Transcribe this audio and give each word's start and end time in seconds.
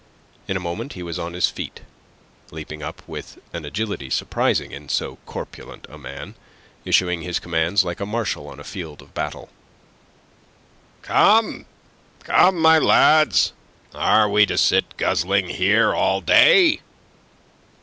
In 0.47 0.57
a 0.57 0.59
moment 0.59 0.93
he 0.93 1.03
was 1.03 1.19
on 1.19 1.33
his 1.33 1.47
feet, 1.47 1.81
leaping 2.49 2.81
up 2.81 3.03
with 3.07 3.37
an 3.53 3.65
agility 3.65 4.09
surprising 4.09 4.71
in 4.71 4.89
so 4.89 5.17
corpulent 5.27 5.85
a 5.91 5.97
man, 5.99 6.33
issuing 6.85 7.21
his 7.21 7.37
commands 7.37 7.83
like 7.83 7.99
a 7.99 8.05
marshal 8.07 8.47
on 8.47 8.59
a 8.59 8.63
field 8.63 9.03
of 9.03 9.13
battle. 9.13 9.49
"Come, 11.03 11.67
come, 12.23 12.57
my 12.57 12.79
lads! 12.79 13.53
Are 13.93 14.27
we 14.27 14.47
to 14.47 14.57
sit 14.57 14.97
guzzling 14.97 15.49
here 15.49 15.93
all 15.93 16.19
day? 16.19 16.81